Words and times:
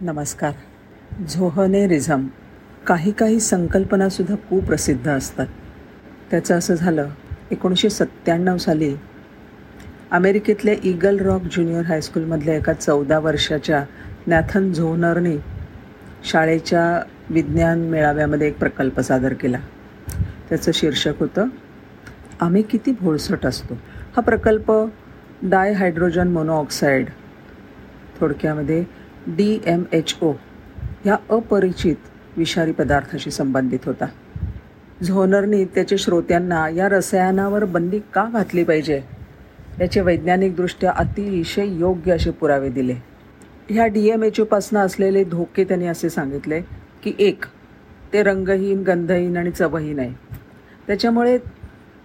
नमस्कार. 0.00 0.52
झोहनेरिझम 1.28 2.26
काही 2.86 3.12
काही 3.12 3.40
संकल्पनासुद्धा 3.40 4.34
कुप्रसिद्ध 4.34 5.08
असतात. 5.08 5.46
त्याचं 6.30 6.58
असं 6.58 6.74
झालं 6.74 7.08
एकोणीसशे 7.50 7.90
सत्त्याण्णव 7.90 8.56
साली 8.56 8.94
अमेरिकेतल्या 10.10 10.74
ईगल 10.84 11.18
रॉक 11.18 11.42
ज्युनियर 11.42 11.84
हायस्कूलमधल्या 11.84 12.56
एका 12.56 12.72
चौदा 12.72 13.18
वर्षाच्या 13.18 13.84
नॅथन 14.26 14.72
झोनरने 14.72 15.36
शाळेच्या 16.24 17.02
विज्ञान 17.30 17.78
मेळाव्यामध्ये 17.80 18.48
एक 18.48 18.58
प्रकल्प 18.58 19.00
सादर 19.00 19.32
केला. 19.32 19.58
त्याचं 20.48 20.70
शीर्षक 20.74 21.20
होतं 21.20 21.46
आम्ही 22.40 22.62
किती 22.62 22.92
भोळसट 23.00 23.46
असतो. 23.46 23.74
हा 24.16 24.20
प्रकल्प 24.20 24.72
डाय 25.42 25.72
हायड्रोजन 25.72 26.28
मोनोऑक्साईड 26.28 27.06
थोडक्यामध्ये 28.20 28.84
डी 29.28 29.58
एम 29.66 29.82
एच 29.92 30.16
ओ 30.22 30.32
ह्या 31.04 31.16
अपरिचित 31.30 31.96
विषारी 32.36 32.72
पदार्थाशी 32.72 33.30
संबंधित 33.30 33.78
होता. 33.86 34.04
झोनरनी 35.02 35.64
त्याच्या 35.64 35.98
श्रोत्यांना 36.00 36.68
या 36.68 36.88
रसायनावर 36.88 37.64
बंदी 37.64 37.98
का 37.98 38.30
घातली 38.32 38.64
पाहिजे? 38.64 39.00
याचे 39.80 40.00
वैज्ञानिकदृष्ट्या 40.00 40.90
अतिशय 40.90 41.66
योग्य 41.66 42.12
असे 42.12 42.30
पुरावे 42.30 42.68
दिले. 42.68 42.94
ह्या 43.68 43.86
डी 43.86 44.08
एम 44.08 44.22
एच 44.22 44.40
ओपासनं 44.40 44.80
असलेले 44.80 45.24
धोके 45.24 45.64
त्यांनी 45.64 45.86
असे 45.86 46.10
सांगितले 46.10 46.60
की 47.02 47.12
एक 47.18 47.44
ते 48.12 48.22
रंगहीन 48.22 48.82
गंधहीन 48.82 49.36
आणि 49.36 49.50
चवहीन 49.50 49.98
आहे. 49.98 50.12
त्याच्यामुळे 50.86 51.38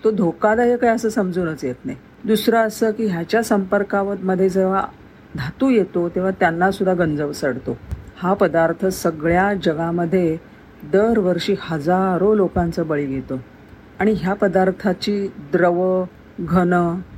तो 0.04 0.12
धोकादायक 0.12 0.84
आहे 0.84 0.94
असं 0.94 1.10
समजूनच 1.10 1.66
येत 1.66 1.86
नाही. 1.86 1.98
दुसरं 2.26 2.58
असं 2.58 2.92
की 2.92 3.06
ह्याच्या 3.06 3.44
संपर्कामध्ये 3.44 4.50
जेव्हा 4.50 4.88
धातू 5.36 5.70
येतो 5.70 6.10
तेव्हा 6.10 6.32
त्यांनासुद्धा 6.32 6.94
गंज 6.94 7.22
सडतो 7.36 7.78
हा 8.18 8.34
पदार्थ 8.34 8.86
सगळ्या 8.86 9.54
जगामध्ये 9.64 10.38
दरवर्षी 10.92 11.56
हजारो 11.62 12.34
लोकांचा 12.36 12.84
बळी 12.84 13.06
घेतो. 13.06 13.40
आणि 14.00 14.14
ह्या 14.14 14.34
पदार्थाची 14.34 15.28
द्रव 15.52 16.06
घन 16.40 16.74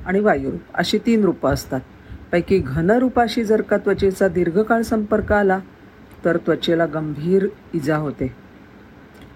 आणि 0.06 0.20
वायुरूप 0.20 0.62
अशी 0.74 0.98
तीन 0.98 1.24
रूपं 1.24 1.50
असतात. 1.50 1.82
पैकी 2.32 2.58
घनरूपाशी 2.58 3.44
जर 3.44 3.62
का 3.62 3.78
त्वचेचा 3.78 4.28
दीर्घकाळ 4.28 4.82
संपर्क 4.82 5.32
आला 5.32 5.60
तर 6.26 6.38
त्वचेला 6.38 6.86
गंभीर 6.86 7.48
इजा 7.74 7.98
होते. 7.98 8.36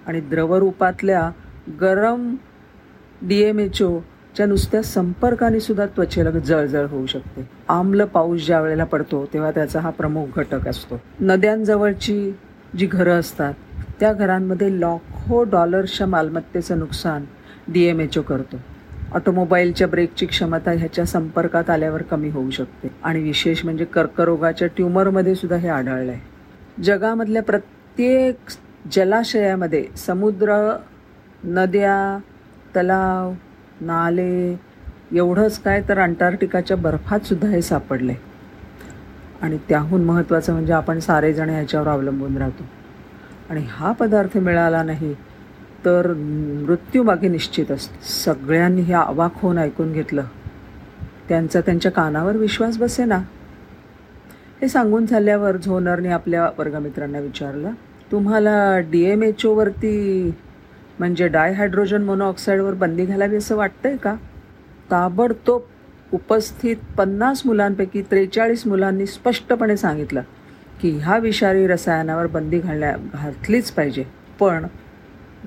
आणि 0.06 0.20
द्रवरूपातल्या 0.20 1.30
गरम 1.80 2.34
डी 3.22 3.42
एम 3.42 3.58
एच 3.58 3.82
ओ 3.82 3.98
ओच्या 4.38 4.46
नुसत्या 4.46 4.80
संपर्काने 4.82 5.60
सुद्धा 5.60 5.84
त्वचेला 5.86 6.30
जळजळ 6.30 6.84
होऊ 6.90 7.06
शकते. 7.06 7.46
आम्ल 7.68 8.04
पाऊस 8.12 8.44
ज्या 8.46 8.60
वेळेला 8.60 8.84
पडतो 8.84 9.24
तेव्हा 9.32 9.50
त्याचा 9.50 9.80
हा 9.80 9.90
प्रमुख 9.90 10.36
घटक 10.38 10.66
असतो. 10.68 10.98
नद्यांजवळची 11.20 12.30
जी 12.78 12.86
घरं 12.86 13.18
असतात 13.20 13.54
त्या 14.00 14.12
घरांमध्ये 14.12 14.68
लाखो 14.80 15.42
डॉलर्सच्या 15.52 16.06
मालमत्तेचं 16.06 16.78
नुकसान 16.78 17.24
डी 17.68 17.82
एम 17.84 18.00
एच 18.00 18.18
ओ 18.18 18.22
करतो. 18.22 18.60
ऑटोमोबाईलच्या 19.14 19.88
ब्रेकची 19.88 20.26
क्षमता 20.26 20.72
ह्याच्या 20.72 21.04
संपर्कात 21.06 21.70
आल्यावर 21.70 22.02
कमी 22.02 22.30
होऊ 22.30 22.50
शकते. 22.50 22.90
आणि 23.02 23.22
विशेष 23.22 23.64
म्हणजे 23.64 23.84
कर्करोगाच्या 23.84 24.68
ट्युमरमध्ये 24.76 25.34
सुद्धा 25.34 25.56
हे 25.56 25.68
आढळलं 25.68 26.12
आहे 26.12 26.82
जगामधल्या 26.82 27.42
प्रत्येक 27.42 28.56
जलाशयामध्ये 28.94 29.84
समुद्र 29.96 30.60
नद्या 31.44 32.18
तलाव 32.76 33.32
नाले 33.80 34.56
एवढंच 35.12 35.58
काय 35.58 35.82
तर 35.88 35.98
अंटार्क्टिकाच्या 35.98 36.76
बर्फात 36.76 37.20
सुद्धा 37.20 37.48
हे 37.48 37.62
सापडले. 37.62 38.14
आणि 39.42 39.58
त्याहून 39.68 40.04
महत्त्वाचं 40.04 40.52
म्हणजे 40.52 40.72
आपण 40.72 40.98
सारेजण 40.98 41.50
ह्याच्यावर 41.50 41.88
अवलंबून 41.88 42.36
राहतो. 42.36 42.64
आणि 43.50 43.64
हा 43.68 43.92
पदार्थ 43.92 44.38
मिळाला 44.38 44.82
नाही 44.82 45.14
तर 45.84 46.12
मृत्यूमागे 46.66 47.28
निश्चित 47.28 47.70
असतो. 47.70 48.02
सगळ्यांनी 48.02 48.82
हे 48.82 48.92
अवाक 48.92 49.32
होऊन 49.34 49.58
ऐकून 49.58 49.92
घेतलं. 49.92 50.22
त्यांचा 51.28 51.60
त्यांच्या 51.60 51.92
कानावर 51.92 52.36
विश्वास 52.36 52.78
बसे 52.78 53.04
ना 53.04 53.18
हे 54.62 54.68
सांगून 54.68 55.06
झाल्यावर 55.06 55.56
झोनरने 55.56 56.08
आपल्या 56.08 56.50
वर्गमित्रांना 56.58 57.18
विचारलं 57.18 57.70
तुम्हाला 58.12 58.78
डी 58.78 59.04
एम 59.04 59.22
एच 59.22 59.46
ओवरती 59.46 60.34
म्हणजे 60.98 61.28
डायहायड्रोजन 61.28 62.02
मोनोऑक्साईडवर 62.02 62.74
बंदी 62.74 63.04
घालावी 63.04 63.36
असं 63.36 63.56
वाटतंय 63.56 63.96
का? 63.96 64.14
ताबडतोब 64.90 65.62
उपस्थित 66.12 66.76
पन्नास 66.98 67.42
मुलांपैकी 67.46 68.02
त्रेचाळीस 68.02 68.66
मुलांनी 68.66 69.06
स्पष्टपणे 69.06 69.76
सांगितलं 69.76 70.22
की 70.80 70.90
ह्या 70.90 71.16
विषारी 71.18 71.66
रसायनावर 71.66 72.26
बंदी 72.26 72.58
घालण्या 72.58 72.96
घातलीच 73.14 73.70
पाहिजे. 73.70 74.04
पण 74.40 74.66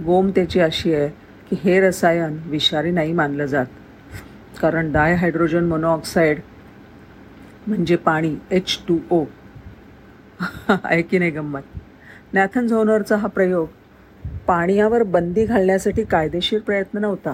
गोमतेची 0.05 0.59
अशी 0.59 0.93
आहे 0.93 1.09
की 1.49 1.55
हे 1.63 1.79
रसायन 1.81 2.37
विषारी 2.45 2.91
नाही 2.91 3.13
मानलं 3.13 3.45
जात. 3.45 3.65
कारण 4.61 4.91
डायहायड्रोजन 4.91 5.65
मोनोऑक्साईड 5.65 6.39
म्हणजे 7.67 7.95
पाणी 7.95 8.35
एच 8.51 8.77
टू 8.87 8.97
ओ 9.09 9.23
आहे 10.69 11.01
की 11.01 11.19
नाही 11.19 11.31
गंमत. 11.31 11.61
नॅथन 12.33 12.67
झोनरचा 12.67 13.15
हा 13.15 13.27
प्रयोग 13.27 13.67
पाण्यावर 14.47 15.03
बंदी 15.03 15.45
घालण्यासाठी 15.45 16.03
कायदेशीर 16.03 16.59
प्रयत्न 16.59 16.99
नव्हता. 16.99 17.33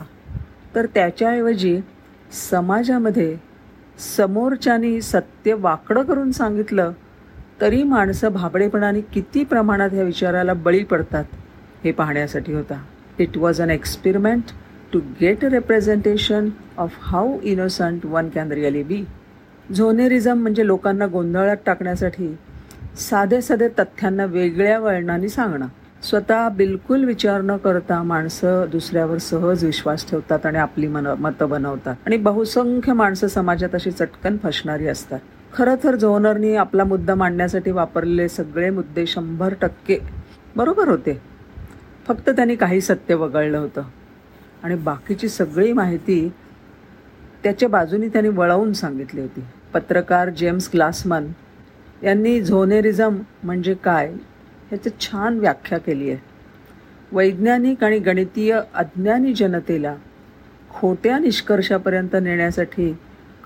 तर 0.75 0.85
त्याच्याऐवजी 0.85 1.79
समाजामध्ये 2.31 3.35
समोरच्यानी 4.17 5.01
सत्य 5.01 5.53
वाकडं 5.53 6.03
करून 6.03 6.31
सांगितलं 6.31 6.91
तरी 7.61 7.83
माणसं 7.83 8.33
भाबडेपणाने 8.33 9.01
किती 9.01 9.43
प्रमाणात 9.43 9.89
ह्या 9.93 10.03
विचाराला 10.03 10.53
बळी 10.53 10.83
पडतात 10.83 11.25
हे 11.83 11.91
पाहण्यासाठी 11.91 12.53
होता. 12.53 12.81
It 13.19 13.37
was 13.37 13.61
an 13.61 13.69
experiment 13.69 14.51
to 14.93 14.99
get 15.21 15.45
a 15.45 15.49
representation 15.49 16.49
of 16.77 16.97
how 17.01 17.39
innocent 17.43 18.05
one 18.05 18.29
can 18.29 18.51
really 18.51 18.83
be 18.83 19.03
Zohnerism 19.75 20.41
म्हणजे 20.41 20.65
लोकांना 20.67 21.07
गोंधळात 21.07 21.57
टाकण्यासाठी 21.65 22.35
साधे 22.99 23.41
साधे 23.41 23.67
तथ्यांना 23.79 24.25
वेगळ्या 24.25 24.79
वळणाने 24.79 25.29
सांगणं. 25.29 25.67
स्वतः 26.09 26.49
बिलकुल 26.49 27.03
विचार 27.03 27.41
न 27.41 27.57
करता 27.57 28.03
माणसं 28.03 28.65
दुसऱ्यावर 28.71 29.17
सहज 29.17 29.65
विश्वास 29.65 30.09
ठेवतात 30.09 30.45
आणि 30.45 30.57
आपली 30.57 30.87
मन 30.87 31.07
मतं 31.07 31.49
बनवतात. 31.49 31.95
आणि 32.05 32.17
बहुसंख्य 32.17 32.93
माणसं 32.93 33.27
समाजात 33.27 33.69
अशी 33.73 33.91
चटकन 33.91 34.37
फसणारी 34.43 34.87
असतात. 34.87 35.19
खरं 35.53 35.75
तर 35.83 35.95
झोनरनी 35.95 36.55
आपला 36.55 36.83
मुद्दा 36.83 37.15
मांडण्यासाठी 37.15 37.71
वापरलेले 37.71 38.29
सगळे 38.29 38.69
मुद्दे 38.69 39.05
शंभर 39.05 39.53
टक्के 39.61 39.97
बरोबर 40.55 40.87
होते. 40.87 41.21
फक्त 42.07 42.29
त्यांनी 42.29 42.55
काही 42.55 42.81
सत्य 42.81 43.15
वगळलं 43.15 43.57
होतं. 43.57 43.81
आणि 44.63 44.75
बाकीची 44.75 45.29
सगळी 45.29 45.73
माहिती 45.73 46.31
त्याच्या 47.43 47.69
बाजूनी 47.69 48.07
त्यांनी 48.07 48.29
वळवून 48.29 48.73
सांगितली 48.73 49.21
होती. 49.21 49.43
पत्रकार 49.73 50.29
जेम्स 50.29 50.69
ग्लासमन 50.73 51.27
यांनी 52.03 52.41
झोनेरिझम 52.41 53.17
म्हणजे 53.43 53.73
काय 53.73 54.13
ह्याची 54.69 54.89
छान 55.01 55.39
व्याख्या 55.39 55.77
केली 55.77 56.09
आहे. 56.09 56.19
वैज्ञानिक 57.11 57.83
आणि 57.83 57.99
गणितीय 57.99 58.59
अज्ञानी 58.73 59.33
जनतेला 59.33 59.95
खोट्या 60.69 61.17
निष्कर्षापर्यंत 61.19 62.15
नेण्यासाठी 62.21 62.91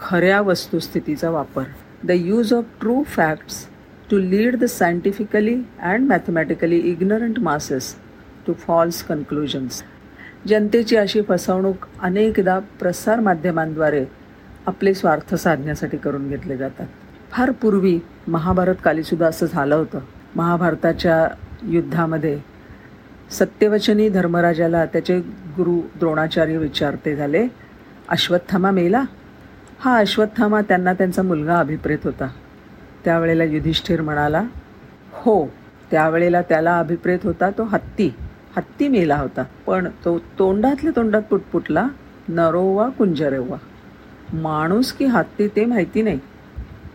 खऱ्या 0.01 0.41
वस्तुस्थितीचा 0.41 1.29
वापर. 1.29 1.63
The 2.03 2.11
use 2.11 2.53
of 2.53 2.65
true 2.79 3.03
facts 3.03 3.65
to 4.11 4.17
lead 4.17 4.55
the 4.55 4.65
scientifically 4.65 5.55
and 5.81 6.07
mathematically 6.07 6.77
ignorant 6.77 7.39
masses 7.39 7.95
to 8.47 8.53
false 8.53 9.03
conclusions 9.03 9.83
जनतेची 10.47 10.95
अशी 10.95 11.21
फसवणूक 11.21 11.85
अनेकदा 12.01 12.59
प्रसारमाध्यमांद्वारे 12.79 14.05
आपले 14.65 14.93
स्वार्थ 14.93 15.35
साधण्यासाठी 15.35 15.97
करून 15.97 16.27
घेतले 16.29 16.57
जातात. 16.57 16.87
फार 17.31 17.51
पूर्वी 17.51 17.99
महाभारतकालीसुद्धा 18.27 19.27
असं 19.27 19.45
झालं 19.45 19.75
होतं. 19.75 19.99
महाभारताच्या 20.35 21.27
युद्धामध्ये 21.63 22.39
सत्यवचनी 23.31 24.07
धर्मराजाला 24.09 24.85
त्याचे 24.85 25.19
गुरु 25.57 25.79
द्रोणाचार्य 25.99 26.57
विचारते 26.57 27.15
झाले 27.15 27.47
अश्वत्थामा 28.09 28.71
मेला? 28.71 29.03
हा 29.79 29.95
अश्वत्थामा 29.97 30.61
त्यांना 30.61 30.93
त्यांचा 30.93 31.21
मुलगा 31.21 31.59
अभिप्रेत 31.59 31.97
होता. 32.03 32.27
त्यावेळेला 33.05 33.43
युधिष्ठिर 33.43 34.01
म्हणाला 34.01 34.43
हो 35.13 35.45
त्यावेळेला 35.91 36.41
त्याला 36.41 36.77
अभिप्रेत 36.79 37.19
होता 37.23 37.49
तो 37.49 37.63
हत्ती 37.63 38.09
हत्ती 38.55 38.87
मेला 38.87 39.15
होता 39.15 39.43
पण 39.65 39.87
तो 40.05 40.17
तोंडातल्या 40.39 40.91
तोंडात 40.95 41.21
पुटपुटला 41.21 41.87
नरोवा 42.27 42.87
कुंजरेवा. 42.89 43.57
माणूस 44.33 44.91
की 44.93 45.05
हत्ती 45.05 45.47
ते 45.47 45.65
माहिती 45.65 46.01
नाही 46.01 46.19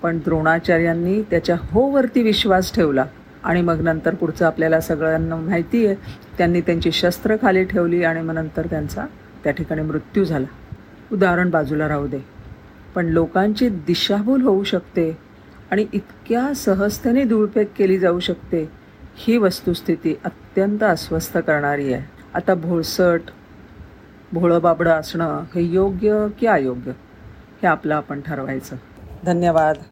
पण 0.03 0.19
द्रोणाचार्यांनी 0.19 1.21
त्याच्या 1.23 1.57
होवरती 1.71 2.23
विश्वास 2.23 2.75
ठेवला. 2.75 3.05
आणि 3.47 3.63
मग 3.63 3.81
नंतर 3.81 4.15
पुढचं 4.15 4.47
आपल्याला 4.47 4.81
सगळ्यांना 4.81 5.37
माहिती 5.37 5.87
आहे 5.87 5.97
त्यांनी 6.39 6.61
त्यांची 6.61 6.93
शस्त्र 6.93 7.37
खाली 7.43 7.65
ठेवली 7.65 8.05
आणि 8.05 8.21
मग 8.21 8.35
नंतर 8.35 8.67
त्यांचा 8.67 9.07
त्या 9.45 9.53
ठिकाणी 9.53 9.83
मृत्यू 9.83 10.25
झाला. 10.25 10.47
उदाहरण 11.13 11.51
बाजूला 11.51 11.89
राहू 11.89 12.07
दे. 12.07 12.19
पण 12.95 13.07
लोकांची 13.07 13.69
दिशाभूल 13.69 14.43
होऊ 14.43 14.65
शकते 14.65 15.19
आणि 15.71 15.87
इतक्या 15.93 16.55
सहजतेने 16.55 17.25
दुरुपयोग 17.25 17.67
केली 17.79 17.99
जाऊ 17.99 18.21
शकते 18.21 18.71
ही 19.17 19.37
वस्तुस्थिती 19.37 20.19
अत्यंत 20.25 20.83
अस्वस्थ 20.83 21.39
करणारी 21.39 21.93
आहे. 21.93 22.03
आता 22.35 22.55
भोळसट 22.55 23.21
भोळं 24.33 24.63
बाबडं 24.63 24.91
असणं 24.91 25.45
हे 25.55 25.63
योग्य 25.63 26.27
की 26.41 26.47
अयोग्य 26.47 26.91
हे 27.63 27.67
आपलं 27.67 27.95
आपण 27.95 28.21
ठरवायचं. 28.21 28.77
धन्यवाद. 29.25 29.77